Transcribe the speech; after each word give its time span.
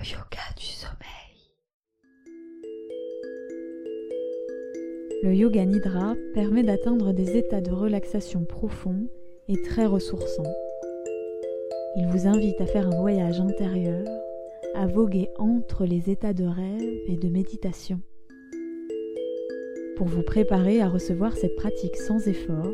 le 0.00 0.06
yoga 0.06 0.40
du 0.56 0.64
sommeil. 0.64 0.96
Le 5.22 5.34
yoga 5.34 5.66
nidra 5.66 6.14
permet 6.32 6.62
d'atteindre 6.62 7.12
des 7.12 7.36
états 7.36 7.60
de 7.60 7.70
relaxation 7.70 8.44
profonds 8.44 9.08
et 9.48 9.60
très 9.62 9.84
ressourçants. 9.84 10.54
Il 11.96 12.06
vous 12.06 12.26
invite 12.26 12.58
à 12.62 12.66
faire 12.66 12.86
un 12.86 12.98
voyage 12.98 13.40
intérieur, 13.40 14.06
à 14.74 14.86
voguer 14.86 15.28
entre 15.38 15.84
les 15.84 16.08
états 16.08 16.32
de 16.32 16.44
rêve 16.44 17.00
et 17.06 17.16
de 17.16 17.28
méditation. 17.28 18.00
Pour 19.96 20.06
vous 20.06 20.22
préparer 20.22 20.80
à 20.80 20.88
recevoir 20.88 21.36
cette 21.36 21.56
pratique 21.56 21.96
sans 21.96 22.26
effort, 22.26 22.72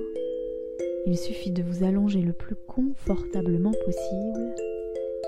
il 1.07 1.19
suffit 1.19 1.51
de 1.51 1.63
vous 1.65 1.83
allonger 1.83 2.21
le 2.21 2.33
plus 2.33 2.57
confortablement 2.69 3.73
possible 3.85 4.55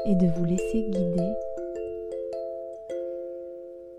et 0.07 0.15
de 0.15 0.27
vous 0.37 0.45
laisser 0.45 0.83
guider. 0.91 1.33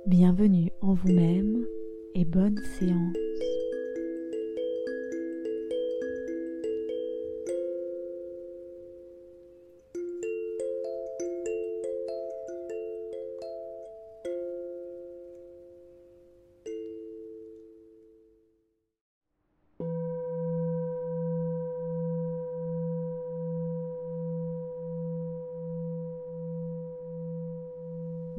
Bienvenue 0.10 0.72
en 0.82 0.96
vous-même 0.96 1.68
et 2.16 2.26
bonne 2.26 2.58
séance. 2.80 3.16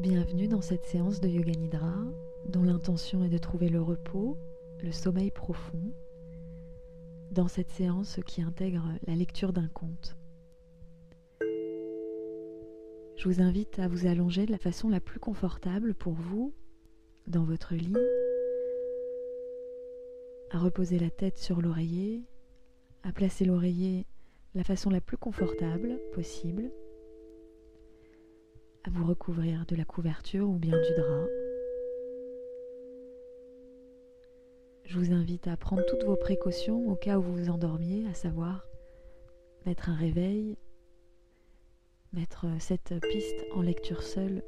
Bienvenue 0.00 0.48
dans 0.48 0.62
cette 0.62 0.86
séance 0.86 1.20
de 1.20 1.28
Yoga 1.28 1.52
Nidra 1.52 1.92
dont 2.46 2.62
l'intention 2.62 3.22
est 3.22 3.28
de 3.28 3.36
trouver 3.36 3.68
le 3.68 3.82
repos, 3.82 4.38
le 4.82 4.92
sommeil 4.92 5.30
profond, 5.30 5.92
dans 7.32 7.48
cette 7.48 7.68
séance 7.68 8.18
qui 8.24 8.40
intègre 8.40 8.82
la 9.06 9.14
lecture 9.14 9.52
d'un 9.52 9.68
conte. 9.68 10.16
Je 11.42 13.28
vous 13.28 13.42
invite 13.42 13.78
à 13.78 13.88
vous 13.88 14.06
allonger 14.06 14.46
de 14.46 14.52
la 14.52 14.58
façon 14.58 14.88
la 14.88 15.00
plus 15.00 15.20
confortable 15.20 15.92
pour 15.92 16.14
vous 16.14 16.54
dans 17.26 17.44
votre 17.44 17.74
lit, 17.74 17.92
à 20.50 20.58
reposer 20.58 20.98
la 20.98 21.10
tête 21.10 21.36
sur 21.36 21.60
l'oreiller, 21.60 22.22
à 23.02 23.12
placer 23.12 23.44
l'oreiller 23.44 24.06
la 24.54 24.64
façon 24.64 24.88
la 24.88 25.02
plus 25.02 25.18
confortable 25.18 26.00
possible 26.14 26.70
à 28.84 28.90
vous 28.90 29.06
recouvrir 29.06 29.66
de 29.66 29.76
la 29.76 29.84
couverture 29.84 30.48
ou 30.48 30.56
bien 30.56 30.76
du 30.80 30.94
drap. 30.94 31.26
Je 34.84 34.98
vous 34.98 35.12
invite 35.12 35.46
à 35.46 35.56
prendre 35.56 35.84
toutes 35.86 36.04
vos 36.04 36.16
précautions 36.16 36.88
au 36.90 36.96
cas 36.96 37.18
où 37.18 37.22
vous 37.22 37.36
vous 37.36 37.50
endormiez, 37.50 38.06
à 38.08 38.14
savoir 38.14 38.66
mettre 39.66 39.88
un 39.88 39.94
réveil, 39.94 40.56
mettre 42.12 42.46
cette 42.58 42.94
piste 43.08 43.44
en 43.54 43.62
lecture 43.62 44.02
seule, 44.02 44.42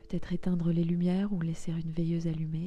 peut-être 0.00 0.32
éteindre 0.32 0.70
les 0.70 0.84
lumières 0.84 1.32
ou 1.32 1.40
laisser 1.40 1.72
une 1.72 1.90
veilleuse 1.90 2.26
allumée. 2.26 2.66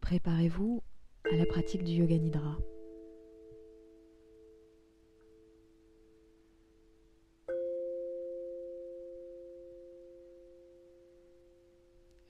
Préparez-vous 0.00 0.82
à 1.32 1.36
la 1.36 1.46
pratique 1.46 1.82
du 1.82 1.92
yoga 1.92 2.18
nidra. 2.18 2.58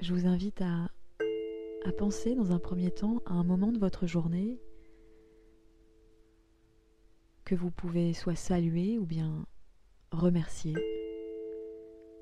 Je 0.04 0.12
vous 0.12 0.26
invite 0.26 0.60
à, 0.60 0.90
penser 1.96 2.34
dans 2.34 2.52
un 2.52 2.58
premier 2.58 2.90
temps 2.90 3.22
à 3.24 3.32
un 3.32 3.44
moment 3.44 3.72
de 3.72 3.78
votre 3.78 4.06
journée 4.06 4.60
que 7.46 7.54
vous 7.54 7.70
pouvez 7.70 8.12
soit 8.12 8.34
saluer 8.34 8.98
ou 8.98 9.06
bien 9.06 9.46
remercier, 10.10 10.74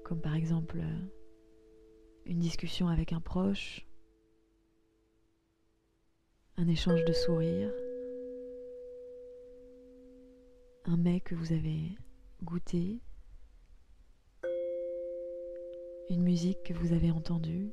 comme 0.04 0.20
par 0.20 0.36
exemple 0.36 0.78
une 2.24 2.38
discussion 2.38 2.86
avec 2.86 3.12
un 3.12 3.20
proche, 3.20 3.84
un 6.56 6.68
échange 6.68 7.04
de 7.04 7.12
sourires, 7.12 7.72
un 10.84 10.96
mets 10.96 11.20
que 11.20 11.34
vous 11.34 11.52
avez 11.52 11.96
goûté 12.44 13.00
une 16.10 16.22
musique 16.22 16.62
que 16.64 16.74
vous 16.74 16.92
avez 16.92 17.10
entendue, 17.10 17.72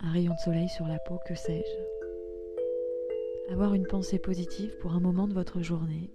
un 0.00 0.10
rayon 0.10 0.34
de 0.34 0.38
soleil 0.38 0.68
sur 0.68 0.86
la 0.86 0.98
peau, 0.98 1.18
que 1.26 1.34
sais-je. 1.34 3.52
Avoir 3.52 3.74
une 3.74 3.86
pensée 3.86 4.18
positive 4.18 4.76
pour 4.78 4.92
un 4.92 5.00
moment 5.00 5.28
de 5.28 5.34
votre 5.34 5.62
journée. 5.62 6.10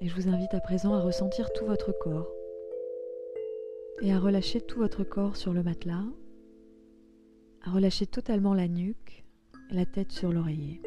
Et 0.00 0.08
je 0.08 0.14
vous 0.14 0.28
invite 0.28 0.54
à 0.54 0.60
présent 0.60 0.94
à 0.94 1.00
ressentir 1.00 1.52
tout 1.52 1.64
votre 1.64 1.92
corps 1.92 2.30
et 4.02 4.12
à 4.12 4.18
relâcher 4.18 4.60
tout 4.60 4.78
votre 4.78 5.04
corps 5.04 5.36
sur 5.36 5.54
le 5.54 5.62
matelas 5.62 6.04
à 7.66 7.70
relâcher 7.70 8.06
totalement 8.06 8.54
la 8.54 8.68
nuque 8.68 9.24
la 9.70 9.84
tête 9.84 10.12
sur 10.12 10.30
l'oreiller. 10.30 10.80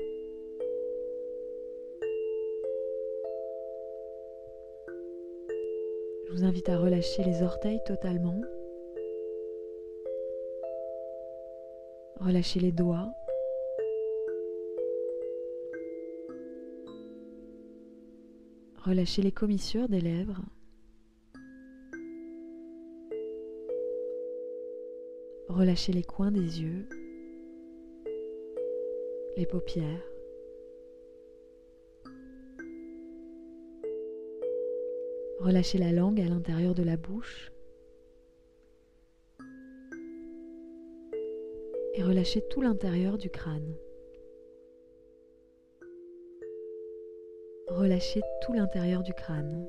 Je 6.27 6.31
vous 6.31 6.43
invite 6.45 6.69
à 6.69 6.77
relâcher 6.77 7.23
les 7.23 7.41
orteils 7.43 7.81
totalement. 7.85 8.39
Relâchez 12.21 12.61
les 12.61 12.71
doigts. 12.71 13.11
Relâchez 18.85 19.21
les 19.21 19.33
commissures 19.33 19.89
des 19.89 19.99
lèvres. 19.99 20.41
Relâchez 25.59 25.91
les 25.91 26.03
coins 26.03 26.31
des 26.31 26.61
yeux, 26.61 26.87
les 29.35 29.45
paupières. 29.45 30.09
Relâchez 35.41 35.77
la 35.77 35.91
langue 35.91 36.21
à 36.21 36.29
l'intérieur 36.29 36.73
de 36.73 36.83
la 36.83 36.95
bouche. 36.95 37.51
Et 41.95 42.03
relâchez 42.03 42.41
tout 42.49 42.61
l'intérieur 42.61 43.17
du 43.17 43.29
crâne. 43.29 43.75
Relâchez 47.67 48.21
tout 48.43 48.53
l'intérieur 48.53 49.03
du 49.03 49.13
crâne. 49.13 49.67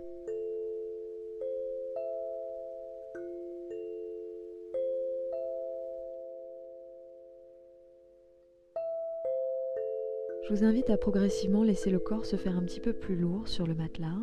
Je 10.51 10.57
vous 10.57 10.65
invite 10.65 10.91
à 10.91 10.97
progressivement 10.97 11.63
laisser 11.63 11.91
le 11.91 12.01
corps 12.01 12.27
se 12.27 12.35
faire 12.35 12.57
un 12.57 12.65
petit 12.65 12.81
peu 12.81 12.93
plus 12.93 13.15
lourd 13.15 13.47
sur 13.47 13.69
le 13.69 13.75
matelas, 13.77 14.19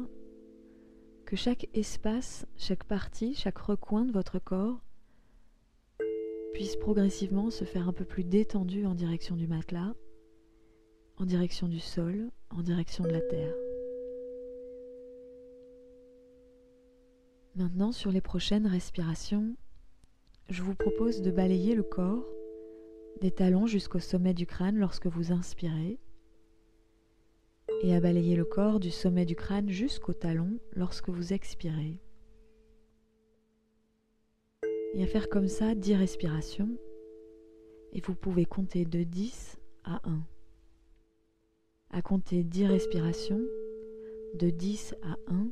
que 1.25 1.37
chaque 1.37 1.69
espace, 1.73 2.45
chaque 2.57 2.83
partie, 2.83 3.33
chaque 3.33 3.59
recoin 3.59 4.03
de 4.03 4.11
votre 4.11 4.37
corps 4.37 4.81
puisse 6.53 6.75
progressivement 6.75 7.49
se 7.49 7.63
faire 7.63 7.87
un 7.87 7.93
peu 7.93 8.03
plus 8.03 8.25
détendu 8.25 8.85
en 8.85 8.93
direction 8.93 9.37
du 9.37 9.47
matelas, 9.47 9.93
en 11.15 11.23
direction 11.23 11.69
du 11.69 11.79
sol, 11.79 12.29
en 12.49 12.61
direction 12.61 13.05
de 13.05 13.11
la 13.11 13.21
terre. 13.21 13.55
Maintenant, 17.55 17.93
sur 17.93 18.11
les 18.11 18.19
prochaines 18.19 18.67
respirations, 18.67 19.55
je 20.49 20.61
vous 20.61 20.75
propose 20.75 21.21
de 21.21 21.31
balayer 21.31 21.73
le 21.73 21.83
corps 21.83 22.27
des 23.21 23.31
talons 23.31 23.65
jusqu'au 23.65 23.99
sommet 23.99 24.33
du 24.33 24.45
crâne 24.45 24.77
lorsque 24.77 25.07
vous 25.07 25.31
inspirez 25.31 25.97
et 27.83 27.95
à 27.95 27.99
balayer 27.99 28.35
le 28.35 28.45
corps 28.45 28.79
du 28.79 28.89
sommet 28.89 29.25
du 29.25 29.35
crâne 29.35 29.69
jusqu'au 29.69 30.13
talon 30.13 30.59
lorsque 30.73 31.09
vous 31.09 31.33
expirez. 31.33 32.01
Et 34.93 35.03
à 35.03 35.07
faire 35.07 35.29
comme 35.29 35.47
ça 35.47 35.75
10 35.75 35.95
respirations 35.95 36.77
et 37.93 38.01
vous 38.01 38.15
pouvez 38.15 38.45
compter 38.45 38.85
de 38.85 39.03
10 39.03 39.57
à 39.83 40.01
1. 40.09 40.21
À 41.91 42.01
compter 42.01 42.43
10 42.43 42.65
respirations, 42.65 43.41
de 44.35 44.49
10 44.49 44.95
à 45.03 45.17
1 45.27 45.47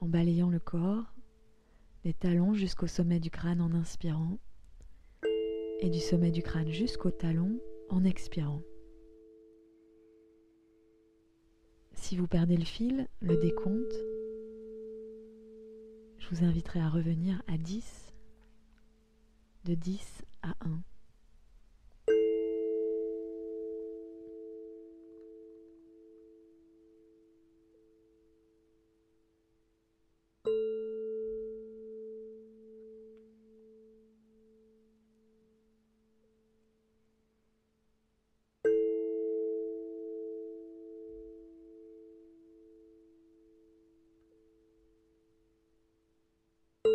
en 0.00 0.06
balayant 0.06 0.50
le 0.50 0.58
corps, 0.58 1.14
des 2.02 2.12
talons 2.12 2.54
jusqu'au 2.54 2.88
sommet 2.88 3.20
du 3.20 3.30
crâne 3.30 3.60
en 3.60 3.72
inspirant 3.72 4.38
et 5.80 5.88
du 5.88 6.00
sommet 6.00 6.32
du 6.32 6.42
crâne 6.42 6.70
jusqu'au 6.70 7.10
talon 7.10 7.60
en 7.88 8.04
expirant. 8.04 8.62
Si 12.02 12.16
vous 12.16 12.26
perdez 12.26 12.56
le 12.56 12.64
fil, 12.64 13.06
le 13.20 13.36
décompte, 13.36 13.94
je 16.18 16.28
vous 16.30 16.44
inviterai 16.44 16.80
à 16.80 16.88
revenir 16.88 17.40
à 17.46 17.56
10, 17.56 18.12
de 19.66 19.74
10 19.74 20.24
à 20.42 20.48
1. 20.66 20.82
Où 46.84 46.88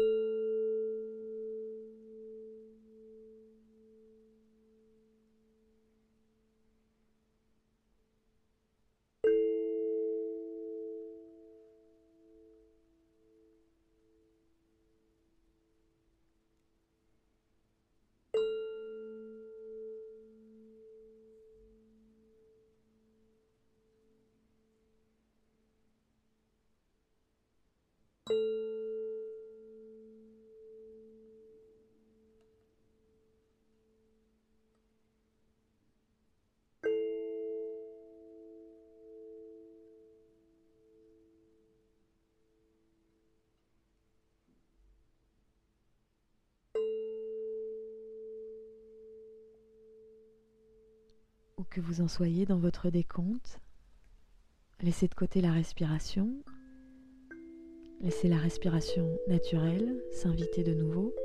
que 51.69 51.81
vous 51.81 52.01
en 52.01 52.07
soyez 52.07 52.45
dans 52.45 52.59
votre 52.59 52.89
décompte, 52.89 53.59
laissez 54.81 55.07
de 55.07 55.15
côté 55.15 55.41
la 55.41 55.51
respiration. 55.51 56.43
Laissez 57.99 58.27
la 58.27 58.37
respiration 58.37 59.09
naturelle 59.27 59.99
s'inviter 60.11 60.63
de 60.63 60.73
nouveau. 60.73 61.15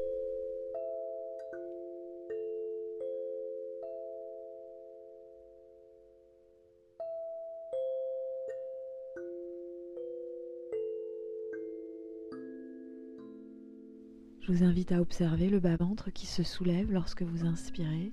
Je 14.41 14.51
vous 14.51 14.65
invite 14.65 14.93
à 14.93 15.01
observer 15.01 15.49
le 15.49 15.61
bas-ventre 15.61 16.11
qui 16.11 16.27
se 16.27 16.43
soulève 16.43 16.91
lorsque 16.91 17.23
vous 17.23 17.47
inspirez, 17.47 18.13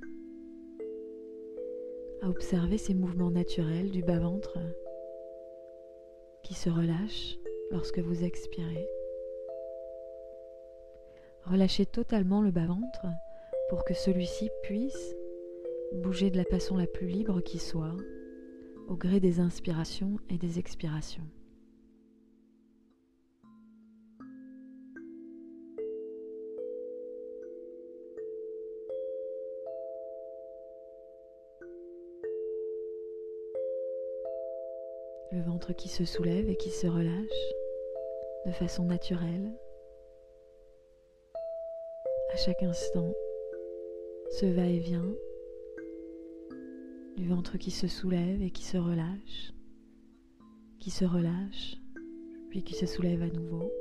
à 2.21 2.29
observer 2.29 2.77
ces 2.77 2.93
mouvements 2.93 3.31
naturels 3.31 3.91
du 3.91 4.01
bas-ventre 4.01 4.57
qui 6.43 6.53
se 6.53 6.69
relâche 6.69 7.37
lorsque 7.71 7.99
vous 7.99 8.23
expirez. 8.23 8.87
Relâchez 11.45 11.85
totalement 11.85 12.41
le 12.41 12.51
bas-ventre 12.51 13.05
pour 13.69 13.85
que 13.85 13.93
celui-ci 13.93 14.49
puisse 14.63 15.15
bouger 15.93 16.29
de 16.29 16.37
la 16.37 16.45
façon 16.45 16.77
la 16.77 16.87
plus 16.87 17.07
libre 17.07 17.41
qui 17.41 17.59
soit, 17.59 17.95
au 18.87 18.95
gré 18.95 19.19
des 19.19 19.39
inspirations 19.39 20.17
et 20.29 20.37
des 20.37 20.59
expirations. 20.59 21.27
Le 35.39 35.45
ventre 35.45 35.71
qui 35.71 35.87
se 35.87 36.03
soulève 36.03 36.49
et 36.49 36.57
qui 36.57 36.69
se 36.69 36.85
relâche 36.85 37.53
de 38.45 38.51
façon 38.51 38.83
naturelle. 38.83 39.53
À 42.33 42.35
chaque 42.35 42.61
instant, 42.61 43.09
ce 44.31 44.47
va-et-vient 44.47 45.15
du 47.15 47.25
ventre 47.25 47.57
qui 47.57 47.71
se 47.71 47.87
soulève 47.87 48.41
et 48.41 48.51
qui 48.51 48.65
se 48.65 48.75
relâche, 48.75 49.53
qui 50.81 50.91
se 50.91 51.05
relâche, 51.05 51.77
puis 52.49 52.61
qui 52.61 52.75
se 52.75 52.85
soulève 52.85 53.21
à 53.21 53.27
nouveau. 53.27 53.71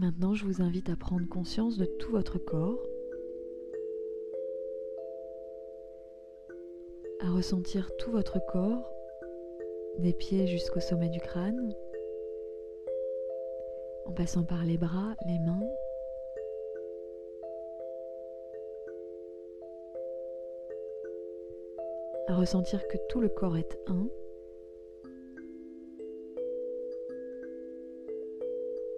Maintenant, 0.00 0.32
je 0.32 0.46
vous 0.46 0.62
invite 0.62 0.88
à 0.88 0.96
prendre 0.96 1.28
conscience 1.28 1.76
de 1.76 1.84
tout 1.84 2.10
votre 2.10 2.38
corps, 2.38 2.82
à 7.20 7.30
ressentir 7.30 7.94
tout 7.98 8.10
votre 8.10 8.38
corps, 8.46 8.90
des 9.98 10.14
pieds 10.14 10.46
jusqu'au 10.46 10.80
sommet 10.80 11.10
du 11.10 11.20
crâne, 11.20 11.74
en 14.06 14.12
passant 14.12 14.42
par 14.42 14.64
les 14.64 14.78
bras, 14.78 15.14
les 15.26 15.38
mains. 15.38 15.60
à 22.26 22.36
ressentir 22.36 22.86
que 22.86 22.96
tout 23.08 23.20
le 23.20 23.28
corps 23.28 23.56
est 23.56 23.76
un, 23.88 24.08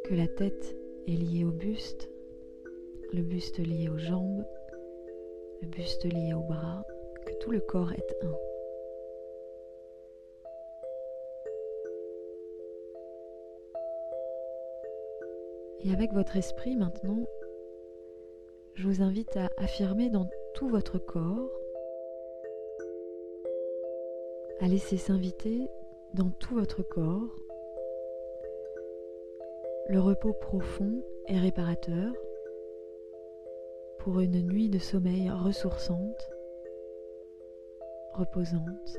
que 0.04 0.14
la 0.14 0.28
tête 0.28 0.76
est 1.06 1.16
lié 1.16 1.44
au 1.44 1.50
buste, 1.50 2.11
le 3.12 3.23
buste 3.23 3.59
lié 3.59 3.88
aux 3.88 3.99
jambes, 3.99 4.44
le 5.61 5.68
buste 5.68 6.04
lié 6.04 6.35
aux 6.35 6.42
bras, 6.42 6.85
que 7.26 7.32
tout 7.40 7.50
le 7.50 7.61
corps 7.61 7.92
est 7.92 8.16
un. 8.23 8.35
Et 15.85 15.92
avec 15.92 16.12
votre 16.12 16.37
esprit 16.37 16.76
maintenant, 16.76 17.26
je 18.75 18.87
vous 18.87 19.02
invite 19.02 19.37
à 19.37 19.50
affirmer 19.56 20.11
dans 20.11 20.28
tout 20.54 20.68
votre 20.68 20.99
corps, 20.99 21.50
à 24.61 24.68
laisser 24.68 24.97
s'inviter 24.97 25.66
dans 26.14 26.30
tout 26.30 26.54
votre 26.54 26.82
corps 26.82 27.37
le 29.86 30.00
repos 30.00 30.32
profond 30.32 31.02
et 31.28 31.38
réparateur. 31.38 32.12
Pour 33.98 34.20
une 34.20 34.42
nuit 34.42 34.68
de 34.68 34.78
sommeil 34.78 35.30
ressourçante, 35.30 36.30
reposante. 38.14 38.98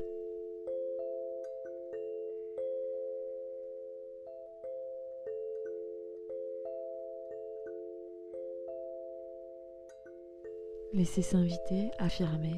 Laissez 10.92 11.22
s'inviter, 11.22 11.90
affirmer, 11.98 12.54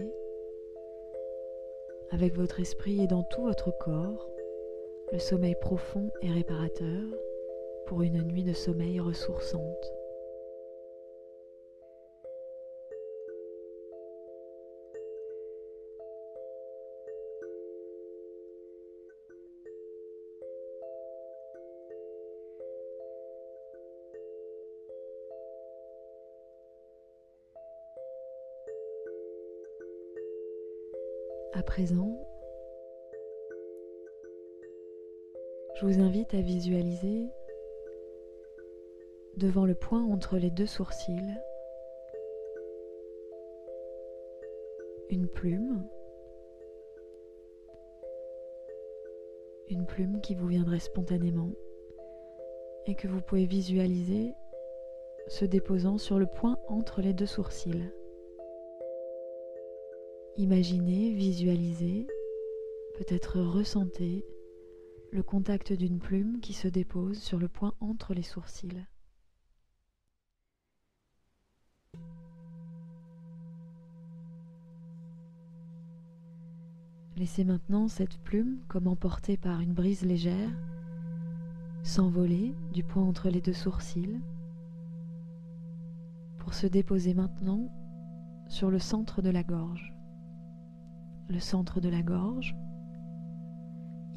avec 2.11 2.35
votre 2.35 2.61
esprit 2.61 3.02
et 3.02 3.06
dans 3.06 3.23
tout 3.25 3.42
votre 3.42 3.76
corps, 3.78 4.30
le 5.12 5.18
sommeil 5.18 5.54
profond 5.61 6.11
et 6.21 6.30
réparateur 6.30 7.02
pour 7.87 8.02
une 8.02 8.23
nuit 8.23 8.43
de 8.43 8.52
sommeil 8.52 8.99
ressourçante. 8.99 9.62
À 31.52 31.62
présent, 31.62 32.11
je 35.76 35.87
vous 35.87 36.00
invite 36.00 36.35
à 36.35 36.40
visualiser 36.40 37.31
devant 39.37 39.66
le 39.66 39.75
point 39.75 40.02
entre 40.02 40.38
les 40.38 40.50
deux 40.50 40.66
sourcils 40.66 41.37
une 45.11 45.28
plume, 45.28 45.87
une 49.69 49.87
plume 49.87 50.21
qui 50.21 50.35
vous 50.35 50.47
viendrait 50.47 50.81
spontanément 50.81 51.52
et 52.87 52.95
que 52.95 53.09
vous 53.09 53.21
pouvez 53.21 53.47
visualiser 53.47 54.35
se 55.28 55.45
déposant 55.45 55.99
sur 55.99 56.19
le 56.19 56.26
point 56.26 56.59
entre 56.69 57.00
les 57.02 57.12
deux 57.12 57.26
sourcils. 57.26 57.90
Imaginez, 60.37 61.12
visualisez, 61.12 62.07
peut-être 62.99 63.40
ressentez 63.40 64.25
le 65.11 65.23
contact 65.23 65.73
d'une 65.73 65.99
plume 65.99 66.40
qui 66.40 66.52
se 66.52 66.69
dépose 66.69 67.19
sur 67.19 67.38
le 67.38 67.49
point 67.49 67.75
entre 67.81 68.14
les 68.14 68.23
sourcils. 68.23 68.87
Laissez 77.26 77.42
maintenant 77.42 77.88
cette 77.88 78.18
plume, 78.18 78.59
comme 78.68 78.87
emportée 78.87 79.37
par 79.37 79.61
une 79.61 79.73
brise 79.73 80.02
légère, 80.02 80.49
s'envoler 81.83 82.54
du 82.73 82.85
point 82.85 83.02
entre 83.02 83.30
les 83.30 83.40
deux 83.40 83.52
sourcils 83.52 84.21
pour 86.38 86.54
se 86.54 86.68
déposer 86.68 87.14
maintenant 87.14 87.68
sur 88.47 88.71
le 88.71 88.78
centre 88.78 89.23
de 89.23 89.30
la 89.30 89.42
gorge 89.42 89.92
le 91.28 91.40
centre 91.40 91.80
de 91.80 91.88
la 91.88 92.00
gorge. 92.00 92.54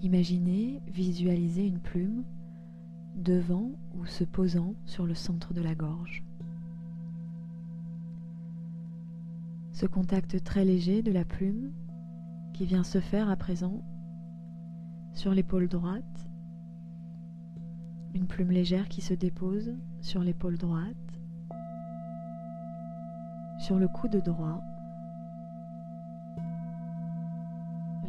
Imaginez, 0.03 0.79
visualisez 0.85 1.65
une 1.65 1.79
plume 1.79 2.23
devant 3.15 3.71
ou 3.95 4.05
se 4.05 4.23
posant 4.23 4.75
sur 4.85 5.07
le 5.07 5.15
centre 5.15 5.51
de 5.55 5.61
la 5.61 5.73
gorge. 5.73 6.23
Ce 9.71 9.87
contact 9.87 10.43
très 10.43 10.63
léger 10.63 11.01
de 11.01 11.11
la 11.11 11.25
plume 11.25 11.71
qui 12.59 12.65
vient 12.65 12.83
se 12.83 12.99
faire 12.99 13.29
à 13.29 13.37
présent 13.37 13.81
sur 15.13 15.33
l'épaule 15.33 15.69
droite, 15.69 16.29
une 18.13 18.27
plume 18.27 18.51
légère 18.51 18.89
qui 18.89 18.99
se 18.99 19.13
dépose 19.13 19.77
sur 20.01 20.25
l'épaule 20.25 20.57
droite, 20.57 21.21
sur 23.59 23.79
le 23.79 23.87
coude 23.87 24.17
droit, 24.17 24.61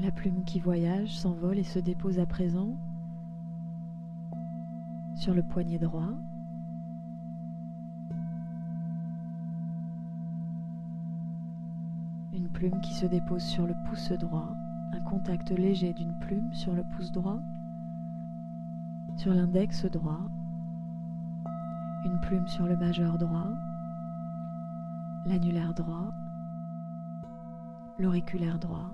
La 0.00 0.11
plume 0.11 0.42
qui 0.42 0.59
voyage 0.59 1.16
s'envole 1.16 1.59
et 1.59 1.62
se 1.62 1.78
dépose 1.78 2.19
à 2.19 2.26
présent 2.26 2.76
sur 5.14 5.33
le 5.33 5.45
poignet 5.45 5.78
droit. 5.78 6.14
Plume 12.61 12.81
qui 12.83 12.93
se 12.93 13.07
dépose 13.07 13.43
sur 13.43 13.67
le 13.67 13.73
pouce 13.73 14.12
droit, 14.12 14.55
un 14.93 15.00
contact 15.00 15.50
léger 15.50 15.95
d'une 15.95 16.12
plume 16.12 16.52
sur 16.52 16.75
le 16.75 16.83
pouce 16.83 17.11
droit, 17.11 17.40
sur 19.17 19.33
l'index 19.33 19.87
droit, 19.87 20.21
une 22.05 22.21
plume 22.21 22.47
sur 22.47 22.67
le 22.67 22.76
majeur 22.76 23.17
droit, 23.17 23.49
l'annulaire 25.25 25.73
droit, 25.73 26.12
l'auriculaire 27.99 28.59
droit. 28.59 28.90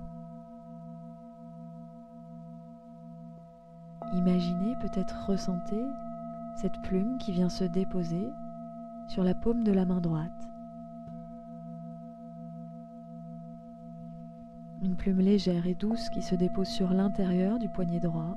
Imaginez, 4.12 4.76
peut-être 4.76 5.26
ressentez 5.26 5.84
cette 6.54 6.80
plume 6.82 7.18
qui 7.18 7.32
vient 7.32 7.48
se 7.48 7.64
déposer 7.64 8.30
sur 9.08 9.24
la 9.24 9.34
paume 9.34 9.64
de 9.64 9.72
la 9.72 9.84
main 9.84 10.00
droite. 10.00 10.30
Une 14.82 14.94
plume 14.96 15.20
légère 15.20 15.66
et 15.66 15.74
douce 15.74 16.08
qui 16.10 16.22
se 16.22 16.34
dépose 16.34 16.68
sur 16.68 16.92
l'intérieur 16.92 17.58
du 17.58 17.68
poignet 17.68 18.00
droit. 18.00 18.34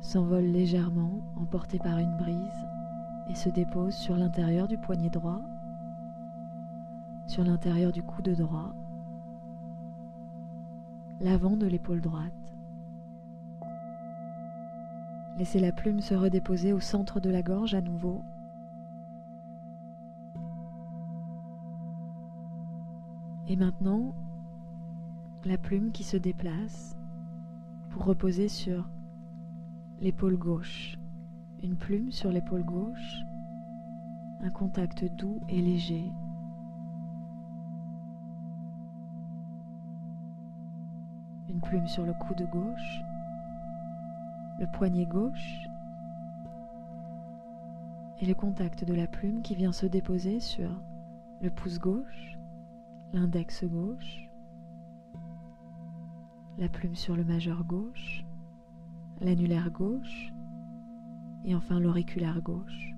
S'envole 0.00 0.44
légèrement, 0.44 1.20
emporté 1.36 1.78
par 1.78 1.98
une 1.98 2.16
brise, 2.16 2.66
et 3.28 3.34
se 3.34 3.48
dépose 3.48 3.94
sur 3.94 4.16
l'intérieur 4.16 4.68
du 4.68 4.78
poignet 4.78 5.10
droit, 5.10 5.40
sur 7.26 7.44
l'intérieur 7.44 7.92
du 7.92 8.02
coude 8.02 8.30
droit 8.30 8.74
l'avant 11.20 11.56
de 11.56 11.66
l'épaule 11.66 12.00
droite. 12.00 12.32
Laissez 15.36 15.60
la 15.60 15.72
plume 15.72 16.00
se 16.00 16.14
redéposer 16.14 16.72
au 16.72 16.80
centre 16.80 17.20
de 17.20 17.30
la 17.30 17.42
gorge 17.42 17.74
à 17.74 17.80
nouveau. 17.80 18.22
Et 23.48 23.56
maintenant, 23.56 24.14
la 25.44 25.56
plume 25.56 25.90
qui 25.90 26.04
se 26.04 26.18
déplace 26.18 26.96
pour 27.90 28.04
reposer 28.04 28.48
sur 28.48 28.88
l'épaule 30.00 30.36
gauche. 30.36 30.98
Une 31.62 31.76
plume 31.76 32.12
sur 32.12 32.30
l'épaule 32.30 32.62
gauche, 32.62 33.24
un 34.42 34.50
contact 34.50 35.04
doux 35.16 35.40
et 35.48 35.60
léger 35.60 36.12
une 41.48 41.60
plume 41.60 41.88
sur 41.88 42.04
le 42.04 42.12
coude 42.12 42.48
gauche, 42.50 43.02
le 44.58 44.66
poignet 44.66 45.06
gauche 45.06 45.68
et 48.20 48.26
le 48.26 48.34
contact 48.34 48.84
de 48.84 48.94
la 48.94 49.06
plume 49.06 49.42
qui 49.42 49.54
vient 49.54 49.72
se 49.72 49.86
déposer 49.86 50.38
sur 50.38 50.70
le 51.40 51.50
pouce 51.50 51.78
gauche, 51.78 52.37
l'index 53.12 53.64
gauche, 53.64 54.28
la 56.58 56.68
plume 56.68 56.94
sur 56.94 57.16
le 57.16 57.24
majeur 57.24 57.64
gauche, 57.64 58.24
l'annulaire 59.20 59.70
gauche. 59.70 60.32
Et 61.44 61.54
enfin 61.54 61.78
l'auriculaire 61.80 62.42
gauche. 62.42 62.94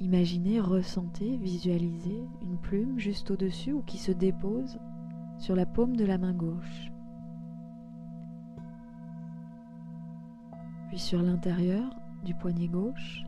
Imaginez, 0.00 0.58
ressentez, 0.58 1.36
visualisez 1.36 2.26
une 2.42 2.58
plume 2.58 2.98
juste 2.98 3.30
au-dessus 3.30 3.72
ou 3.72 3.82
qui 3.82 3.98
se 3.98 4.10
dépose 4.10 4.80
sur 5.38 5.54
la 5.54 5.66
paume 5.66 5.94
de 5.94 6.04
la 6.04 6.18
main 6.18 6.32
gauche, 6.32 6.90
puis 10.88 10.98
sur 10.98 11.22
l'intérieur 11.22 11.88
du 12.24 12.34
poignet 12.34 12.68
gauche, 12.68 13.24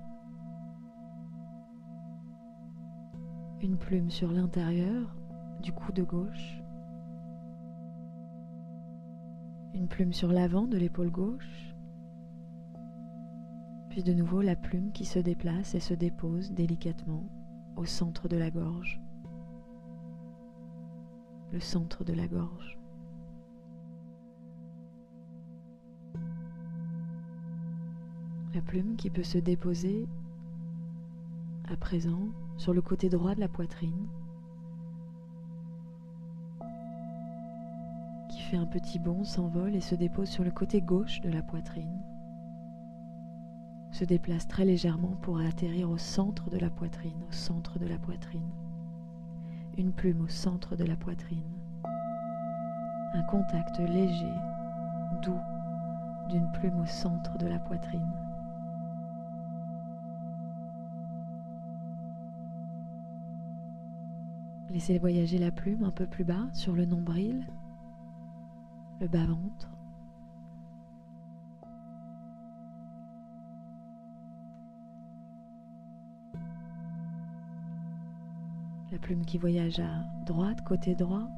une 3.65 3.79
plume 3.79 4.11
sur 4.11 4.31
l'intérieur 4.31 5.17
du 5.63 5.73
coude 5.73 6.01
gauche, 6.01 6.63
une 9.73 9.89
plume 9.89 10.13
sur 10.13 10.31
l'avant 10.31 10.67
de 10.67 10.77
l'épaule 10.77 11.11
gauche, 11.11 11.75
puis 13.89 14.03
de 14.03 14.13
nouveau 14.13 14.43
la 14.43 14.55
plume 14.55 14.93
qui 14.93 15.07
se 15.07 15.19
déplace 15.19 15.75
et 15.75 15.81
se 15.81 15.95
dépose 15.95 16.53
délicatement 16.53 17.25
au 17.77 17.87
centre 17.87 18.29
de 18.29 18.37
la 18.37 18.51
gorge. 18.51 19.01
Le 21.51 21.61
centre 21.61 22.05
de 22.05 22.13
la 22.13 22.27
gorge. 22.29 22.79
La 28.55 28.61
plume 28.61 28.97
qui 28.97 29.09
peut 29.09 29.23
se 29.23 29.39
déposer 29.39 30.07
à 31.69 31.77
présent 31.77 32.29
sur 32.57 32.73
le 32.73 32.83
côté 32.83 33.09
droit 33.09 33.35
de 33.35 33.41
la 33.41 33.49
poitrine, 33.49 34.09
qui 38.31 38.41
fait 38.43 38.57
un 38.57 38.67
petit 38.67 38.99
bond, 38.99 39.25
s'envole 39.25 39.75
et 39.75 39.81
se 39.81 39.95
dépose 39.95 40.29
sur 40.29 40.45
le 40.45 40.51
côté 40.51 40.81
gauche 40.81 41.21
de 41.21 41.31
la 41.31 41.43
poitrine, 41.43 42.03
se 43.93 44.05
déplace 44.05 44.49
très 44.49 44.65
légèrement 44.65 45.17
pour 45.23 45.39
atterrir 45.39 45.91
au 45.91 45.99
centre 45.99 46.51
de 46.51 46.59
la 46.59 46.71
poitrine, 46.71 47.23
au 47.29 47.33
centre 47.33 47.79
de 47.79 47.87
la 47.87 47.99
poitrine 47.99 48.51
une 49.77 49.93
plume 49.93 50.21
au 50.21 50.29
centre 50.29 50.77
de 50.77 50.85
la 50.85 50.97
poitrine, 50.97 51.43
un 53.15 53.23
contact 53.23 53.79
léger, 53.79 54.33
doux 55.23 55.41
d'une 56.29 56.51
plume 56.53 56.81
au 56.81 56.87
centre 56.87 57.37
de 57.39 57.47
la 57.47 57.59
poitrine. 57.59 58.24
Laissez 64.75 64.99
voyager 64.99 65.39
la 65.39 65.53
plume 65.53 65.85
un 65.85 65.93
peu 65.93 66.05
plus 66.05 66.25
bas 66.25 66.49
sur 66.53 66.75
le 66.75 66.85
nombril, 66.85 67.47
le 69.01 69.07
bas-ventre. 69.07 69.71
La 78.91 78.99
plume 78.99 79.25
qui 79.25 79.39
voyage 79.39 79.79
à 79.79 80.05
droite, 80.27 80.61
côté 80.63 80.97
droit, 80.97 81.29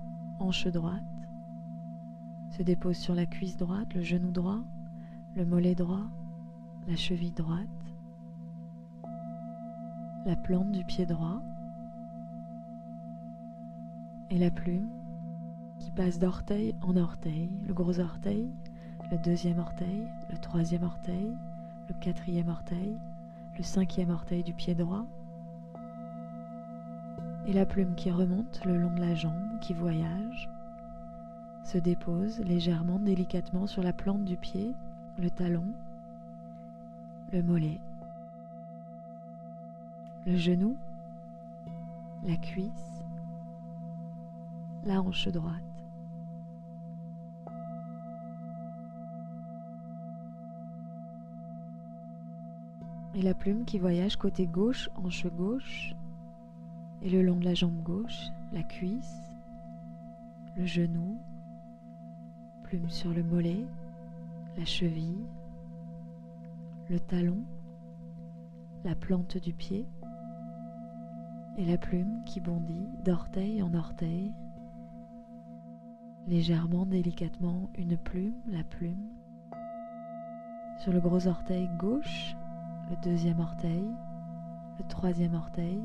hanche 0.41 0.67
droite, 0.69 1.05
se 2.53 2.63
dépose 2.63 2.97
sur 2.97 3.15
la 3.15 3.27
cuisse 3.27 3.59
droite, 3.59 3.93
le 3.93 4.01
genou 4.01 4.31
droit, 4.31 4.65
le 5.35 5.45
mollet 5.45 5.75
droit, 5.75 6.09
la 6.89 6.97
cheville 6.97 7.33
droite, 7.33 7.69
la 10.25 10.37
plante 10.37 10.73
du 10.73 10.87
pied 10.87 11.05
droit 11.05 11.43
et 14.31 14.39
la 14.39 14.51
plume 14.51 14.89
qui 15.79 15.91
passe 15.91 16.19
d'orteil 16.19 16.75
en 16.83 16.97
orteil, 16.97 17.51
le 17.67 17.75
gros 17.75 18.01
orteil, 18.01 18.49
le 19.11 19.19
deuxième 19.19 19.59
orteil, 19.59 20.09
le 20.31 20.39
troisième 20.39 20.83
orteil, 20.83 21.33
le 21.89 21.95
quatrième 22.01 22.49
orteil, 22.49 22.97
le 23.57 23.63
cinquième 23.63 24.11
orteil 24.11 24.43
du 24.43 24.53
pied 24.53 24.75
droit, 24.75 25.07
et 27.47 27.53
la 27.53 27.65
plume 27.65 27.95
qui 27.95 28.11
remonte 28.11 28.65
le 28.65 28.77
long 28.77 28.93
de 28.93 29.01
la 29.01 29.15
jambe, 29.15 29.59
qui 29.61 29.73
voyage, 29.73 30.51
se 31.63 31.79
dépose 31.79 32.41
légèrement, 32.41 32.99
délicatement 32.99 33.67
sur 33.67 33.83
la 33.83 33.93
plante 33.93 34.25
du 34.25 34.37
pied, 34.37 34.75
le 35.19 35.31
talon, 35.31 35.67
le 37.33 37.43
mollet, 37.43 37.81
le 40.27 40.37
genou, 40.37 40.77
la 42.25 42.37
cuisse, 42.37 42.96
la 44.87 45.03
hanche 45.03 45.29
droite. 45.29 45.63
Et 53.15 53.23
la 53.23 53.35
plume 53.35 53.65
qui 53.65 53.79
voyage 53.79 54.17
côté 54.17 54.47
gauche, 54.47 54.89
hanche 54.95 55.27
gauche, 55.27 55.95
et 57.03 57.11
le 57.11 57.23
long 57.23 57.37
de 57.37 57.45
la 57.45 57.55
jambe 57.55 57.83
gauche, 57.83 58.29
la 58.53 58.63
cuisse, 58.63 59.33
le 60.57 60.67
genou, 60.67 61.19
plume 62.63 62.89
sur 62.89 63.13
le 63.13 63.25
mollet, 63.25 63.67
la 64.57 64.65
cheville, 64.65 65.27
le 66.89 67.01
talon, 67.01 67.43
la 68.85 68.95
plante 68.95 69.37
du 69.39 69.53
pied, 69.53 69.87
et 71.57 71.65
la 71.65 71.79
plume 71.79 72.23
qui 72.25 72.41
bondit 72.41 72.87
d'orteil 73.05 73.63
en 73.63 73.73
orteil, 73.75 74.33
légèrement, 76.27 76.87
délicatement, 76.87 77.71
une 77.77 77.97
plume, 77.97 78.35
la 78.49 78.65
plume, 78.65 79.09
sur 80.79 80.93
le 80.93 81.01
gros 81.01 81.27
orteil 81.27 81.69
gauche, 81.79 82.37
le 82.91 82.97
deuxième 83.03 83.41
orteil, 83.41 83.85
le 84.79 84.85
troisième 84.89 85.35
orteil, 85.35 85.81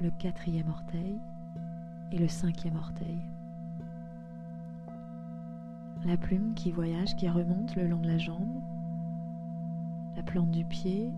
le 0.00 0.10
quatrième 0.10 0.68
orteil 0.68 1.18
et 2.12 2.18
le 2.18 2.28
cinquième 2.28 2.76
orteil. 2.76 3.18
La 6.04 6.16
plume 6.16 6.54
qui 6.54 6.70
voyage, 6.70 7.16
qui 7.16 7.28
remonte 7.28 7.74
le 7.74 7.88
long 7.88 7.98
de 7.98 8.06
la 8.06 8.18
jambe, 8.18 8.62
la 10.14 10.22
plante 10.22 10.50
du 10.50 10.64
pied, 10.64 11.10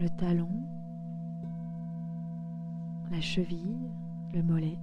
le 0.00 0.08
talon, 0.08 0.48
la 3.10 3.20
cheville, 3.20 3.76
le 4.32 4.42
mollet, 4.42 4.78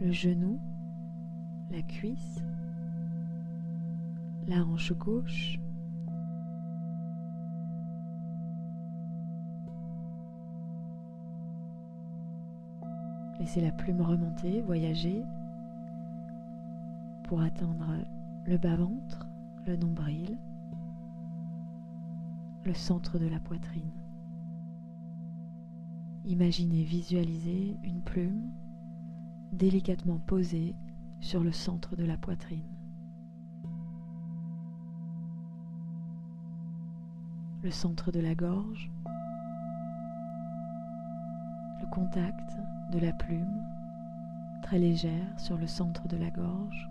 le 0.00 0.12
genou, 0.12 0.58
la 1.70 1.82
cuisse, 1.82 2.42
la 4.46 4.64
hanche 4.64 4.92
gauche, 4.92 5.58
Laissez 13.42 13.60
la 13.60 13.72
plume 13.72 14.02
remonter, 14.02 14.60
voyager 14.60 15.24
pour 17.24 17.40
atteindre 17.40 17.96
le 18.44 18.56
bas-ventre, 18.56 19.26
le 19.66 19.76
nombril, 19.76 20.38
le 22.64 22.72
centre 22.72 23.18
de 23.18 23.26
la 23.26 23.40
poitrine. 23.40 23.90
Imaginez 26.24 26.84
visualiser 26.84 27.76
une 27.82 28.00
plume 28.02 28.52
délicatement 29.52 30.18
posée 30.18 30.74
sur 31.20 31.44
le 31.44 31.52
centre 31.52 31.94
de 31.94 32.04
la 32.04 32.16
poitrine. 32.16 32.66
Le 37.62 37.70
centre 37.70 38.10
de 38.10 38.18
la 38.18 38.34
gorge, 38.34 38.90
le 41.80 41.86
contact 41.90 42.56
de 42.90 42.98
la 42.98 43.12
plume, 43.12 43.62
très 44.62 44.78
légère 44.78 45.38
sur 45.38 45.58
le 45.58 45.66
centre 45.66 46.08
de 46.08 46.16
la 46.16 46.30
gorge, 46.30 46.90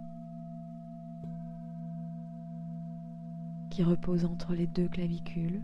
qui 3.70 3.84
repose 3.84 4.24
entre 4.24 4.54
les 4.54 4.68
deux 4.68 4.88
clavicules, 4.88 5.62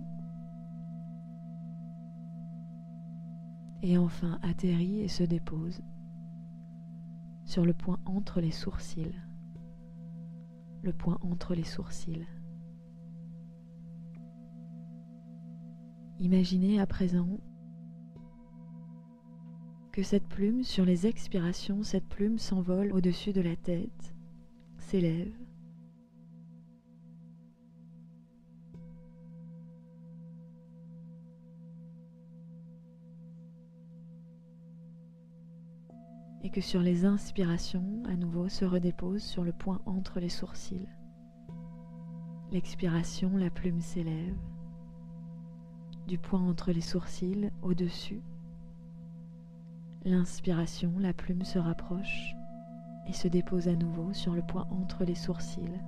et 3.84 3.98
enfin 3.98 4.40
atterrit 4.42 5.02
et 5.02 5.08
se 5.08 5.24
dépose 5.24 5.82
sur 7.48 7.66
le 7.66 7.74
point 7.74 7.98
entre 8.06 8.42
les 8.42 8.52
sourcils, 8.52 9.16
le 10.84 10.92
point 10.92 11.18
entre 11.22 11.56
les 11.56 11.64
sourcils. 11.64 12.28
Imaginez 16.20 16.80
à 16.80 16.86
présent 16.86 17.40
que 19.94 20.04
cette 20.04 20.28
plume, 20.28 20.64
sur 20.64 20.84
les 20.84 21.08
expirations, 21.08 21.84
cette 21.84 22.08
plume 22.10 22.38
s'envole 22.38 22.92
au-dessus 22.92 23.32
de 23.32 23.42
la 23.42 23.56
tête, 23.56 24.14
s'élève. 24.78 25.47
Et 36.44 36.50
que 36.50 36.62
sur 36.62 36.82
les 36.82 37.06
inspirations, 37.06 38.04
à 38.06 38.16
nouveau, 38.16 38.50
se 38.50 38.66
redépose 38.66 39.24
sur 39.24 39.44
le 39.44 39.52
point 39.52 39.82
entre 39.86 40.20
les 40.20 40.30
sourcils. 40.30 40.88
L'expiration, 42.52 43.36
la 43.36 43.50
plume 43.50 43.82
s'élève 43.82 44.38
du 46.08 46.18
point 46.18 46.42
entre 46.42 46.72
les 46.72 46.82
sourcils 46.82 47.52
au-dessus 47.62 48.22
L'inspiration, 50.06 50.94
la 51.00 51.12
plume 51.12 51.44
se 51.44 51.60
rapproche 51.60 52.34
et 53.08 53.14
se 53.14 53.28
dépose 53.28 53.68
à 53.68 53.76
nouveau 53.76 54.14
sur 54.14 54.34
le 54.34 54.42
point 54.42 54.66
entre 54.72 55.04
les 55.04 55.16
sourcils. 55.16 55.82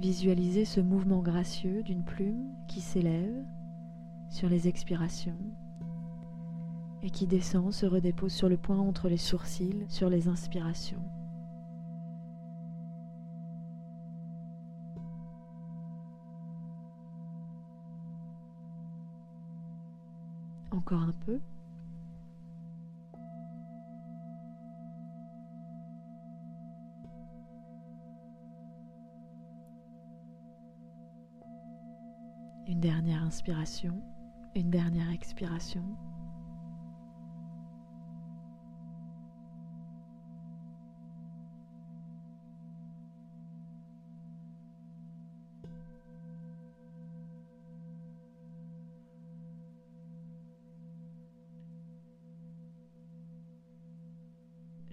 Visualisez 0.00 0.64
ce 0.64 0.80
mouvement 0.80 1.20
gracieux 1.20 1.84
d'une 1.84 2.02
plume 2.02 2.52
qui 2.66 2.80
s'élève 2.80 3.44
sur 4.28 4.48
les 4.48 4.66
expirations 4.66 5.38
et 7.02 7.10
qui 7.10 7.26
descend, 7.26 7.72
se 7.72 7.84
redépose 7.84 8.32
sur 8.32 8.48
le 8.48 8.56
point 8.56 8.78
entre 8.78 9.08
les 9.08 9.16
sourcils 9.16 9.84
sur 9.88 10.08
les 10.08 10.28
inspirations. 10.28 11.02
Encore 20.70 21.02
un 21.02 21.14
peu. 21.26 21.40
Une 32.66 32.80
dernière 32.80 33.22
inspiration, 33.22 34.00
une 34.54 34.70
dernière 34.70 35.10
expiration. 35.10 35.82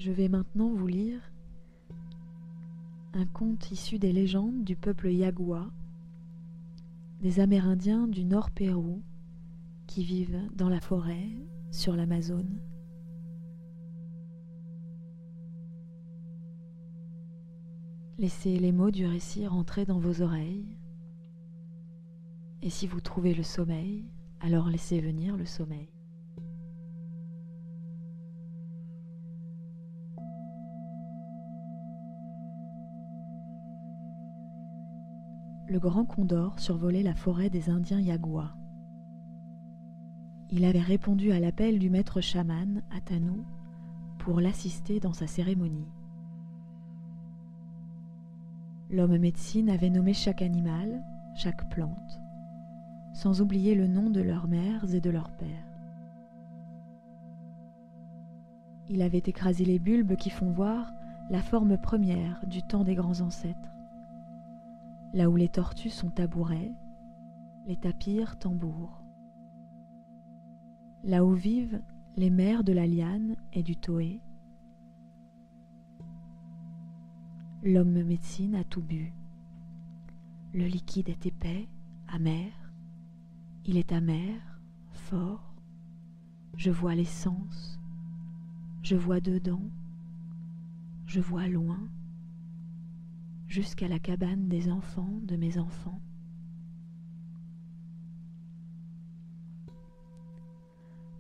Je 0.10 0.14
vais 0.16 0.28
maintenant 0.28 0.74
vous 0.74 0.88
lire 0.88 1.22
un 3.14 3.28
conte 3.28 3.70
issu 3.70 4.00
des 4.00 4.12
légendes 4.12 4.64
du 4.64 4.76
peuple 4.76 5.12
Yagua, 5.12 5.70
des 7.22 7.40
Amérindiens 7.40 8.08
du 8.08 8.26
Nord 8.26 8.50
Pérou 8.50 9.04
qui 9.86 10.04
vivent 10.04 10.42
dans 10.56 10.68
la 10.68 10.82
forêt 10.82 11.30
sur 11.70 11.96
l'Amazone. 11.96 12.60
Laissez 18.18 18.58
les 18.58 18.72
mots 18.72 18.90
du 18.90 19.06
récit 19.06 19.46
rentrer 19.46 19.86
dans 19.86 20.00
vos 20.00 20.24
oreilles. 20.24 20.76
Et 22.64 22.72
si 22.72 22.88
vous 22.88 23.00
trouvez 23.00 23.36
le 23.36 23.44
sommeil, 23.44 24.06
alors 24.40 24.70
laissez 24.70 25.02
venir 25.02 25.38
le 25.38 25.46
sommeil. 25.46 25.99
Le 35.70 35.78
grand 35.78 36.04
condor 36.04 36.60
survolait 36.60 37.04
la 37.04 37.14
forêt 37.14 37.52
des 37.52 37.70
Indiens 37.70 38.00
Yagua. 38.00 38.56
Il 40.50 40.66
avait 40.66 40.80
répondu 40.80 41.32
à 41.32 41.40
l'appel 41.40 41.78
du 41.78 41.92
maître 41.92 42.22
chaman, 42.22 42.82
Atanu, 42.90 43.44
pour 44.18 44.42
l'assister 44.42 45.00
dans 45.00 45.14
sa 45.14 45.28
cérémonie. 45.28 45.86
L'homme 48.90 49.20
médecine 49.20 49.70
avait 49.70 49.92
nommé 49.92 50.14
chaque 50.14 50.42
animal, 50.42 51.04
chaque 51.36 51.70
plante, 51.70 52.20
sans 53.14 53.40
oublier 53.40 53.76
le 53.76 53.86
nom 53.86 54.10
de 54.10 54.22
leurs 54.22 54.48
mères 54.48 54.92
et 54.96 55.02
de 55.02 55.12
leurs 55.12 55.30
pères. 55.38 55.48
Il 58.90 59.04
avait 59.04 59.20
écrasé 59.20 59.66
les 59.66 59.78
bulbes 59.78 60.16
qui 60.16 60.32
font 60.32 60.50
voir 60.50 60.92
la 61.30 61.44
forme 61.44 61.78
première 61.78 62.44
du 62.48 62.64
temps 62.64 62.84
des 62.84 62.96
grands 62.96 63.22
ancêtres, 63.22 63.79
là 65.14 65.30
où 65.30 65.36
les 65.36 65.50
tortues 65.50 65.90
sont 65.90 66.10
tabourets, 66.10 66.72
les 67.66 67.78
tapirs 67.78 68.38
tambours, 68.38 69.04
là 71.04 71.24
où 71.24 71.34
vivent 71.34 71.82
les 72.16 72.30
mères 72.30 72.64
de 72.64 72.74
la 72.74 72.86
liane 72.86 73.36
et 73.54 73.64
du 73.64 73.76
toé. 73.76 74.22
L'homme 77.64 78.04
médecine 78.04 78.56
a 78.56 78.64
tout 78.64 78.82
bu. 78.82 79.14
Le 80.54 80.66
liquide 80.66 81.10
est 81.10 81.26
épais, 81.26 81.68
amer. 82.08 82.52
Il 83.66 83.78
est 83.78 83.92
amer, 83.92 84.40
fort. 84.92 85.56
Je 86.56 86.72
vois 86.72 86.96
l'essence. 86.96 87.80
Je 88.82 88.96
vois 88.96 89.20
dedans. 89.20 89.70
Je 91.06 91.20
vois 91.20 91.48
loin. 91.48 91.80
Jusqu'à 93.50 93.90
la 93.90 94.00
cabane 94.00 94.48
des 94.48 94.72
enfants 94.72 95.20
de 95.24 95.36
mes 95.36 95.58
enfants. 95.58 96.00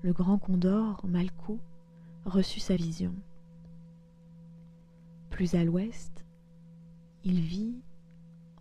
le 0.01 0.13
grand 0.13 0.37
condor, 0.37 1.01
Malkou, 1.05 1.59
reçut 2.25 2.59
sa 2.59 2.75
vision. 2.75 3.13
Plus 5.29 5.55
à 5.55 5.63
l'ouest, 5.63 6.25
il 7.23 7.41
vit, 7.41 7.75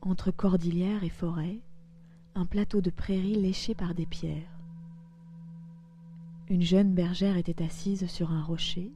entre 0.01 0.31
cordillère 0.31 1.05
et 1.05 1.09
forêt, 1.09 1.61
un 2.35 2.45
plateau 2.45 2.81
de 2.81 2.91
prairie 2.91 3.37
léché 3.37 3.75
par 3.75 3.95
des 3.95 4.07
pierres. 4.07 4.59
Une 6.49 6.63
jeune 6.63 6.95
bergère 6.95 7.37
était 7.37 7.63
assise 7.63 8.07
sur 8.07 8.33
un 8.33 8.43
rocher. 8.43 8.93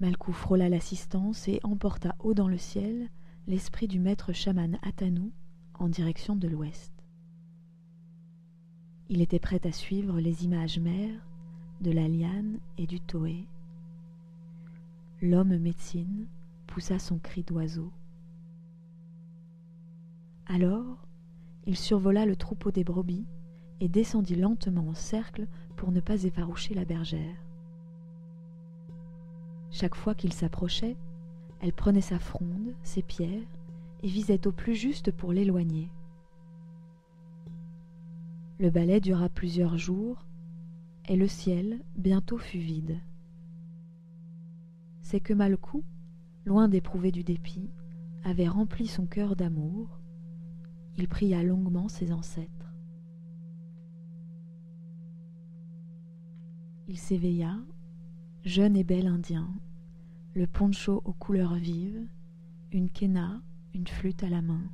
Malkou 0.00 0.32
frôla 0.32 0.68
l'assistance 0.68 1.48
et 1.48 1.58
emporta 1.64 2.14
haut 2.20 2.34
dans 2.34 2.46
le 2.46 2.56
ciel 2.56 3.08
l'esprit 3.48 3.88
du 3.88 3.98
maître 3.98 4.32
chaman 4.32 4.78
Atanu 4.82 5.32
en 5.74 5.88
direction 5.88 6.36
de 6.36 6.46
l'ouest. 6.46 6.92
Il 9.08 9.20
était 9.22 9.40
prêt 9.40 9.60
à 9.64 9.72
suivre 9.72 10.20
les 10.20 10.44
images 10.44 10.78
mères 10.78 11.26
de 11.80 11.90
la 11.90 12.06
liane 12.06 12.60
et 12.76 12.86
du 12.86 13.00
toé. 13.00 13.48
L'homme 15.20 15.56
médecine 15.56 16.28
poussa 16.68 17.00
son 17.00 17.18
cri 17.18 17.42
d'oiseau. 17.42 17.90
Alors, 20.46 21.08
il 21.66 21.76
survola 21.76 22.24
le 22.24 22.36
troupeau 22.36 22.70
des 22.70 22.84
brebis 22.84 23.26
et 23.80 23.88
descendit 23.88 24.36
lentement 24.36 24.88
en 24.88 24.94
cercle 24.94 25.48
pour 25.76 25.90
ne 25.90 26.00
pas 26.00 26.22
effaroucher 26.22 26.74
la 26.74 26.84
bergère. 26.84 27.47
Chaque 29.70 29.94
fois 29.94 30.14
qu'il 30.14 30.32
s'approchait, 30.32 30.96
elle 31.60 31.72
prenait 31.72 32.00
sa 32.00 32.18
fronde, 32.18 32.74
ses 32.82 33.02
pierres, 33.02 33.46
et 34.02 34.08
visait 34.08 34.46
au 34.46 34.52
plus 34.52 34.74
juste 34.74 35.10
pour 35.10 35.32
l'éloigner. 35.32 35.90
Le 38.58 38.70
ballet 38.70 39.00
dura 39.00 39.28
plusieurs 39.28 39.76
jours, 39.76 40.24
et 41.08 41.16
le 41.16 41.28
ciel 41.28 41.80
bientôt 41.96 42.38
fut 42.38 42.58
vide. 42.58 42.98
C'est 45.00 45.20
que 45.20 45.32
Malkou, 45.32 45.84
loin 46.44 46.68
d'éprouver 46.68 47.12
du 47.12 47.24
dépit, 47.24 47.70
avait 48.24 48.48
rempli 48.48 48.86
son 48.86 49.06
cœur 49.06 49.36
d'amour. 49.36 50.00
Il 50.96 51.08
pria 51.08 51.42
longuement 51.42 51.88
ses 51.88 52.12
ancêtres. 52.12 52.74
Il 56.88 56.98
s'éveilla, 56.98 57.56
jeune 58.48 58.76
et 58.76 58.82
bel 58.82 59.06
indien, 59.06 59.46
le 60.34 60.46
poncho 60.46 61.02
aux 61.04 61.12
couleurs 61.12 61.56
vives, 61.56 62.06
une 62.72 62.88
quena, 62.88 63.42
une 63.74 63.86
flûte 63.86 64.22
à 64.22 64.30
la 64.30 64.40
main. 64.40 64.64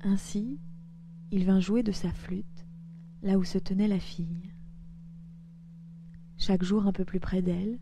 Ainsi, 0.00 0.58
il 1.30 1.44
vint 1.44 1.60
jouer 1.60 1.82
de 1.82 1.92
sa 1.92 2.10
flûte 2.10 2.66
là 3.22 3.36
où 3.36 3.44
se 3.44 3.58
tenait 3.58 3.86
la 3.86 4.00
fille. 4.00 4.50
Chaque 6.38 6.62
jour 6.62 6.86
un 6.86 6.92
peu 6.92 7.04
plus 7.04 7.20
près 7.20 7.42
d'elle 7.42 7.78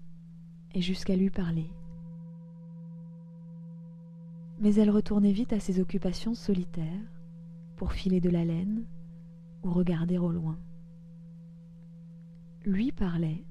et 0.75 0.83
jusqu'à 0.83 1.15
lui 1.15 1.31
parler. 1.31 1.71
Mais 4.59 4.75
elle 4.75 4.91
retournait 4.91 5.31
vite 5.31 5.53
à 5.53 5.61
ses 5.61 5.79
occupations 5.79 6.35
solitaires 6.35 7.13
pour 7.77 7.93
filer 7.93 8.21
de 8.21 8.31
la 8.31 8.45
laine 8.45 8.85
ou 9.63 9.71
regarder 9.71 10.19
au 10.19 10.33
loin. 10.33 10.59
Lui 12.65 12.91
parlait 12.91 13.45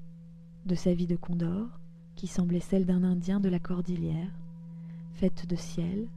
de 0.66 0.74
sa 0.74 0.92
vie 0.92 1.06
de 1.06 1.16
condor 1.16 1.80
qui 2.14 2.26
semblait 2.26 2.60
celle 2.60 2.84
d'un 2.84 3.02
Indien 3.02 3.40
de 3.40 3.48
la 3.48 3.58
cordillère, 3.58 4.30
faite 5.12 5.46
de 5.46 5.56
ciel, 5.56 6.08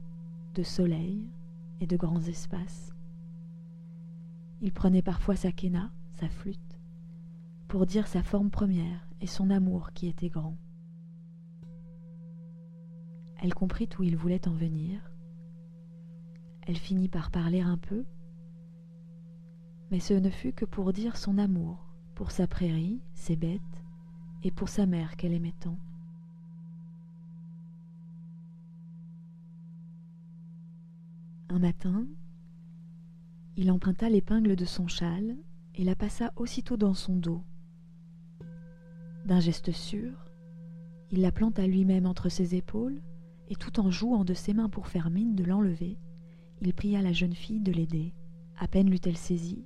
de 0.54 0.62
soleil 0.62 1.26
et 1.80 1.86
de 1.86 1.96
grands 1.96 2.20
espaces. 2.20 2.94
Il 4.60 4.72
prenait 4.72 5.02
parfois 5.02 5.36
sa 5.36 5.52
quena, 5.52 5.90
sa 6.20 6.28
flûte, 6.28 6.78
pour 7.66 7.86
dire 7.86 8.06
sa 8.06 8.22
forme 8.22 8.50
première 8.50 9.08
et 9.22 9.26
son 9.26 9.48
amour 9.48 9.92
qui 9.94 10.06
était 10.06 10.28
grand. 10.28 10.58
Elle 13.40 13.54
comprit 13.54 13.88
où 13.98 14.02
il 14.02 14.18
voulait 14.18 14.46
en 14.46 14.52
venir. 14.52 15.10
Elle 16.66 16.76
finit 16.76 17.08
par 17.08 17.30
parler 17.30 17.62
un 17.62 17.78
peu, 17.78 18.04
mais 19.90 19.98
ce 19.98 20.14
ne 20.14 20.30
fut 20.30 20.52
que 20.52 20.66
pour 20.66 20.92
dire 20.92 21.16
son 21.16 21.38
amour 21.38 21.91
pour 22.22 22.30
sa 22.30 22.46
prairie, 22.46 23.00
ses 23.14 23.34
bêtes, 23.34 23.82
et 24.44 24.52
pour 24.52 24.68
sa 24.68 24.86
mère 24.86 25.16
qu'elle 25.16 25.32
aimait 25.32 25.56
tant. 25.58 25.76
Un 31.48 31.58
matin, 31.58 32.06
il 33.56 33.72
emprunta 33.72 34.08
l'épingle 34.08 34.54
de 34.54 34.64
son 34.64 34.86
châle 34.86 35.34
et 35.74 35.82
la 35.82 35.96
passa 35.96 36.32
aussitôt 36.36 36.76
dans 36.76 36.94
son 36.94 37.16
dos. 37.16 37.42
D'un 39.24 39.40
geste 39.40 39.72
sûr, 39.72 40.12
il 41.10 41.22
la 41.22 41.32
planta 41.32 41.66
lui-même 41.66 42.06
entre 42.06 42.28
ses 42.28 42.54
épaules, 42.54 43.02
et 43.48 43.56
tout 43.56 43.80
en 43.80 43.90
jouant 43.90 44.24
de 44.24 44.34
ses 44.34 44.54
mains 44.54 44.68
pour 44.68 44.86
faire 44.86 45.10
mine 45.10 45.34
de 45.34 45.42
l'enlever, 45.42 45.98
il 46.60 46.72
pria 46.72 47.02
la 47.02 47.12
jeune 47.12 47.34
fille 47.34 47.58
de 47.58 47.72
l'aider. 47.72 48.14
À 48.60 48.68
peine 48.68 48.90
l'eut-elle 48.90 49.16
saisie, 49.16 49.64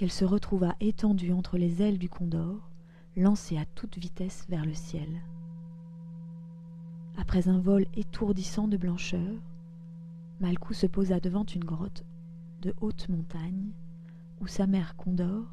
qu'elle 0.00 0.10
se 0.10 0.24
retrouva 0.24 0.76
étendue 0.80 1.30
entre 1.30 1.58
les 1.58 1.82
ailes 1.82 1.98
du 1.98 2.08
condor, 2.08 2.70
lancée 3.18 3.58
à 3.58 3.66
toute 3.66 3.98
vitesse 3.98 4.46
vers 4.48 4.64
le 4.64 4.72
ciel. 4.72 5.20
Après 7.18 7.48
un 7.48 7.60
vol 7.60 7.84
étourdissant 7.94 8.66
de 8.66 8.78
blancheur, 8.78 9.36
Malkou 10.40 10.72
se 10.72 10.86
posa 10.86 11.20
devant 11.20 11.44
une 11.44 11.66
grotte 11.66 12.06
de 12.62 12.72
haute 12.80 13.10
montagne 13.10 13.72
où 14.40 14.46
sa 14.46 14.66
mère 14.66 14.96
Condor 14.96 15.44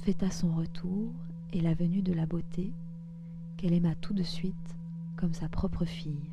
fêta 0.00 0.30
son 0.30 0.54
retour 0.54 1.10
et 1.54 1.62
la 1.62 1.72
venue 1.72 2.02
de 2.02 2.12
la 2.12 2.26
beauté 2.26 2.70
qu'elle 3.56 3.72
aima 3.72 3.94
tout 3.94 4.12
de 4.12 4.22
suite 4.22 4.76
comme 5.16 5.32
sa 5.32 5.48
propre 5.48 5.86
fille. 5.86 6.30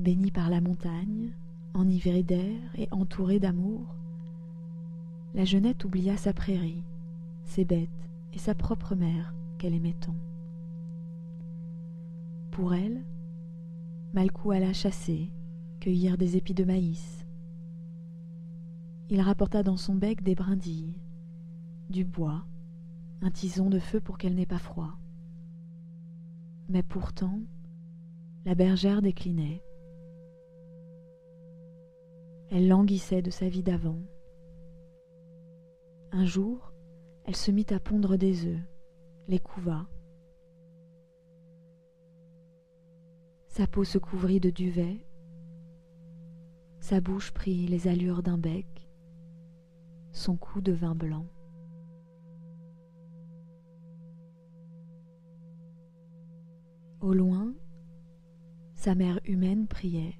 Bénie 0.00 0.32
par 0.32 0.50
la 0.50 0.60
montagne, 0.60 1.32
enivrée 1.76 2.22
d'air 2.22 2.58
et 2.76 2.88
entourée 2.90 3.38
d'amour, 3.38 3.94
la 5.34 5.44
jeunette 5.44 5.84
oublia 5.84 6.16
sa 6.16 6.32
prairie, 6.32 6.82
ses 7.44 7.64
bêtes 7.64 8.08
et 8.32 8.38
sa 8.38 8.54
propre 8.54 8.94
mère 8.94 9.34
qu'elle 9.58 9.74
aimait 9.74 9.96
tant. 10.00 10.16
Pour 12.50 12.74
elle, 12.74 13.04
Malkou 14.14 14.52
alla 14.52 14.72
chasser, 14.72 15.30
cueillir 15.78 16.16
des 16.16 16.38
épis 16.38 16.54
de 16.54 16.64
maïs. 16.64 17.26
Il 19.10 19.20
rapporta 19.20 19.62
dans 19.62 19.76
son 19.76 19.94
bec 19.94 20.22
des 20.22 20.34
brindilles, 20.34 20.98
du 21.90 22.04
bois, 22.04 22.46
un 23.20 23.30
tison 23.30 23.68
de 23.68 23.78
feu 23.78 24.00
pour 24.00 24.16
qu'elle 24.16 24.34
n'ait 24.34 24.46
pas 24.46 24.58
froid. 24.58 24.98
Mais 26.68 26.82
pourtant, 26.82 27.40
la 28.46 28.54
bergère 28.54 29.02
déclinait. 29.02 29.62
Elle 32.50 32.68
languissait 32.68 33.22
de 33.22 33.30
sa 33.30 33.48
vie 33.48 33.62
d'avant. 33.62 34.00
Un 36.12 36.24
jour, 36.24 36.72
elle 37.24 37.36
se 37.36 37.50
mit 37.50 37.66
à 37.70 37.80
pondre 37.80 38.16
des 38.16 38.46
œufs, 38.46 38.60
les 39.26 39.40
couva. 39.40 39.86
Sa 43.48 43.66
peau 43.66 43.84
se 43.84 43.98
couvrit 43.98 44.38
de 44.38 44.50
duvet, 44.50 45.06
sa 46.78 47.00
bouche 47.00 47.32
prit 47.32 47.66
les 47.66 47.88
allures 47.88 48.22
d'un 48.22 48.38
bec, 48.38 48.88
son 50.12 50.36
cou 50.36 50.60
devint 50.60 50.94
blanc. 50.94 51.26
Au 57.00 57.12
loin, 57.12 57.54
sa 58.74 58.94
mère 58.94 59.18
humaine 59.24 59.66
priait. 59.66 60.14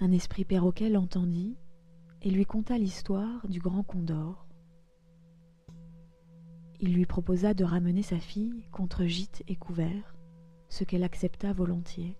Un 0.00 0.12
esprit 0.12 0.44
perroquet 0.44 0.90
l'entendit 0.90 1.56
et 2.20 2.30
lui 2.30 2.44
conta 2.44 2.76
l'histoire 2.76 3.48
du 3.48 3.60
grand 3.60 3.82
condor. 3.82 4.46
Il 6.80 6.92
lui 6.92 7.06
proposa 7.06 7.54
de 7.54 7.64
ramener 7.64 8.02
sa 8.02 8.18
fille 8.18 8.66
contre 8.70 9.06
gîte 9.06 9.42
et 9.48 9.56
couvert, 9.56 10.14
ce 10.68 10.84
qu'elle 10.84 11.04
accepta 11.04 11.54
volontiers. 11.54 12.18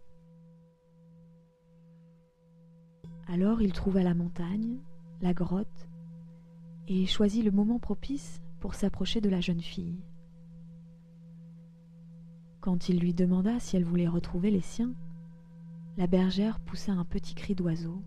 Alors 3.26 3.60
il 3.60 3.72
trouva 3.72 4.02
la 4.02 4.14
montagne, 4.14 4.78
la 5.20 5.34
grotte, 5.34 5.88
et 6.88 7.04
choisit 7.04 7.44
le 7.44 7.50
moment 7.50 7.78
propice 7.78 8.40
pour 8.60 8.74
s'approcher 8.74 9.20
de 9.20 9.28
la 9.28 9.40
jeune 9.40 9.60
fille. 9.60 10.00
Quand 12.60 12.88
il 12.88 13.00
lui 13.00 13.12
demanda 13.12 13.60
si 13.60 13.76
elle 13.76 13.84
voulait 13.84 14.08
retrouver 14.08 14.50
les 14.50 14.62
siens, 14.62 14.94
la 15.96 16.06
bergère 16.06 16.60
poussa 16.60 16.92
un 16.92 17.04
petit 17.04 17.34
cri 17.34 17.54
d'oiseau. 17.54 18.02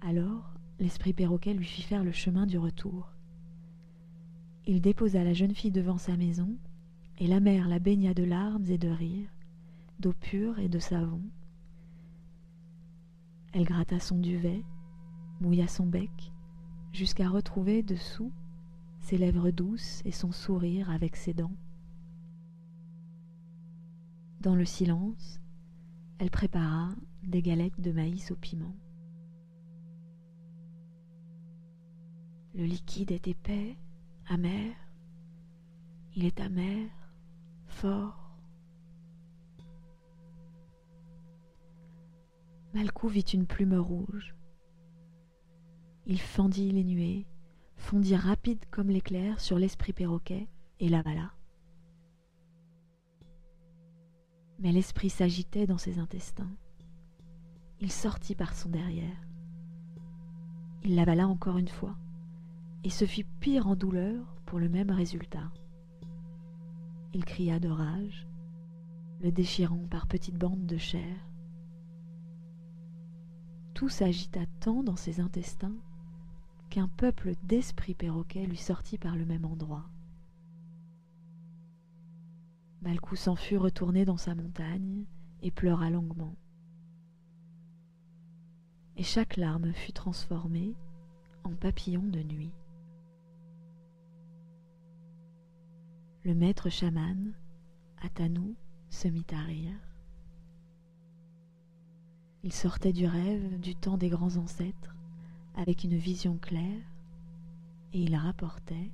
Alors 0.00 0.54
l'esprit 0.78 1.12
perroquet 1.12 1.52
lui 1.52 1.64
fit 1.64 1.82
faire 1.82 2.04
le 2.04 2.12
chemin 2.12 2.46
du 2.46 2.58
retour. 2.58 3.12
Il 4.66 4.80
déposa 4.80 5.24
la 5.24 5.32
jeune 5.32 5.54
fille 5.54 5.72
devant 5.72 5.98
sa 5.98 6.16
maison, 6.16 6.56
et 7.18 7.26
la 7.26 7.40
mère 7.40 7.68
la 7.68 7.78
baigna 7.78 8.14
de 8.14 8.22
larmes 8.22 8.66
et 8.66 8.78
de 8.78 8.88
rires, 8.88 9.30
d'eau 10.00 10.12
pure 10.12 10.58
et 10.58 10.68
de 10.68 10.78
savon. 10.78 11.22
Elle 13.52 13.64
gratta 13.64 13.98
son 13.98 14.18
duvet, 14.18 14.62
mouilla 15.40 15.66
son 15.66 15.86
bec, 15.86 16.32
jusqu'à 16.92 17.28
retrouver 17.28 17.82
dessous 17.82 18.32
ses 19.00 19.18
lèvres 19.18 19.50
douces 19.50 20.02
et 20.04 20.12
son 20.12 20.30
sourire 20.30 20.90
avec 20.90 21.16
ses 21.16 21.32
dents. 21.32 21.54
Dans 24.46 24.54
le 24.54 24.64
silence, 24.64 25.40
elle 26.20 26.30
prépara 26.30 26.90
des 27.24 27.42
galettes 27.42 27.80
de 27.80 27.90
maïs 27.90 28.30
au 28.30 28.36
piment. 28.36 28.76
Le 32.54 32.64
liquide 32.64 33.10
est 33.10 33.26
épais, 33.26 33.76
amer. 34.28 34.72
Il 36.14 36.24
est 36.24 36.38
amer, 36.38 36.88
fort. 37.66 38.38
Malcou 42.72 43.08
vit 43.08 43.22
une 43.22 43.46
plume 43.46 43.74
rouge. 43.74 44.36
Il 46.06 46.20
fendit 46.20 46.70
les 46.70 46.84
nuées, 46.84 47.26
fondit 47.74 48.14
rapide 48.14 48.64
comme 48.70 48.90
l'éclair 48.90 49.40
sur 49.40 49.58
l'esprit 49.58 49.92
perroquet 49.92 50.46
et 50.78 50.88
l'avala. 50.88 51.35
Mais 54.58 54.72
l'esprit 54.72 55.10
s'agitait 55.10 55.66
dans 55.66 55.78
ses 55.78 55.98
intestins. 55.98 56.50
Il 57.80 57.92
sortit 57.92 58.34
par 58.34 58.54
son 58.54 58.70
derrière. 58.70 59.16
Il 60.84 60.94
l'avala 60.94 61.28
encore 61.28 61.58
une 61.58 61.68
fois, 61.68 61.96
et 62.84 62.90
se 62.90 63.04
fit 63.04 63.24
pire 63.24 63.66
en 63.66 63.76
douleur 63.76 64.36
pour 64.46 64.58
le 64.58 64.68
même 64.68 64.90
résultat. 64.90 65.50
Il 67.12 67.24
cria 67.24 67.58
de 67.58 67.68
rage, 67.68 68.26
le 69.20 69.32
déchirant 69.32 69.86
par 69.90 70.06
petites 70.06 70.38
bandes 70.38 70.66
de 70.66 70.76
chair. 70.76 71.16
Tout 73.74 73.88
s'agita 73.88 74.40
tant 74.60 74.82
dans 74.82 74.96
ses 74.96 75.20
intestins 75.20 75.76
qu'un 76.70 76.88
peuple 76.88 77.34
d'esprits 77.42 77.94
perroquets 77.94 78.46
lui 78.46 78.56
sortit 78.56 78.98
par 78.98 79.16
le 79.16 79.26
même 79.26 79.44
endroit. 79.44 79.84
Malcou 82.86 83.16
s'en 83.16 83.34
fut 83.34 83.56
retourné 83.56 84.04
dans 84.04 84.16
sa 84.16 84.36
montagne 84.36 85.06
et 85.42 85.50
pleura 85.50 85.90
longuement. 85.90 86.36
Et 88.96 89.02
chaque 89.02 89.36
larme 89.36 89.72
fut 89.72 89.90
transformée 89.90 90.72
en 91.42 91.52
papillon 91.56 92.04
de 92.04 92.22
nuit. 92.22 92.52
Le 96.22 96.32
maître 96.32 96.70
chaman, 96.70 97.32
Atanou, 98.02 98.54
se 98.88 99.08
mit 99.08 99.26
à 99.32 99.40
rire. 99.42 99.80
Il 102.44 102.52
sortait 102.52 102.92
du 102.92 103.06
rêve 103.06 103.58
du 103.58 103.74
temps 103.74 103.98
des 103.98 104.10
grands 104.10 104.36
ancêtres 104.36 104.94
avec 105.56 105.82
une 105.82 105.96
vision 105.96 106.38
claire 106.38 106.86
et 107.92 108.00
il 108.00 108.14
rapportait 108.14 108.92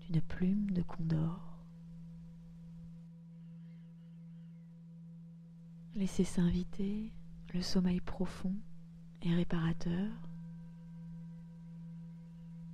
d'une 0.00 0.20
plume 0.22 0.72
de 0.72 0.82
condor. 0.82 1.49
Laissez 5.96 6.24
s'inviter 6.24 7.12
le 7.52 7.62
sommeil 7.62 8.00
profond 8.00 8.54
et 9.22 9.34
réparateur 9.34 10.08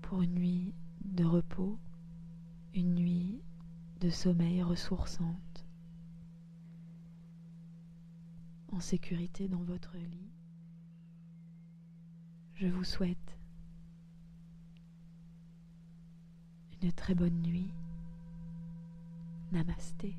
pour 0.03 0.21
une 0.23 0.35
nuit 0.35 0.75
de 1.05 1.25
repos, 1.25 1.79
une 2.75 2.95
nuit 2.95 3.41
de 4.01 4.11
sommeil 4.11 4.63
ressourçante, 4.63 5.67
en 8.71 8.81
sécurité 8.81 9.49
dans 9.49 9.63
votre 9.63 9.97
lit. 9.97 10.31
Je 12.55 12.67
vous 12.67 12.85
souhaite 12.85 13.39
une 16.83 16.93
très 16.93 17.15
bonne 17.15 17.41
nuit. 17.43 17.73
Namasté. 19.53 20.17